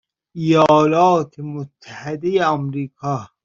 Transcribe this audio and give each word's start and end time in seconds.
ایالات 0.41 1.33
متحده 1.55 2.33
امریکا 2.55 3.15